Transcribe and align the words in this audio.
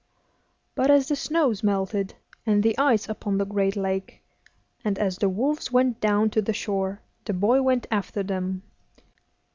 But 0.73 0.89
at 0.89 0.95
last 0.97 1.09
the 1.09 1.15
snows 1.15 1.61
melted, 1.61 2.15
and 2.43 2.63
the 2.63 2.75
ice 2.79 3.07
upon 3.07 3.37
the 3.37 3.45
great 3.45 3.75
lake, 3.75 4.23
and 4.83 4.97
as 4.97 5.17
the 5.19 5.29
wolves 5.29 5.71
went 5.71 6.01
down 6.01 6.31
to 6.31 6.41
the 6.41 6.53
shore, 6.53 7.01
the 7.25 7.33
boy 7.33 7.61
went 7.61 7.85
after 7.91 8.23
them. 8.23 8.63